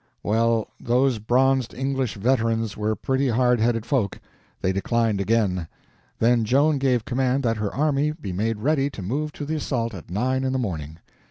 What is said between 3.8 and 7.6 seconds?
folk. They declined again. Then Joan gave command that